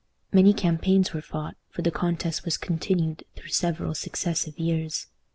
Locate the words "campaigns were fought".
0.55-1.55